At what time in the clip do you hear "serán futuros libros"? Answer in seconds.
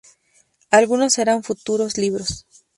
1.13-2.47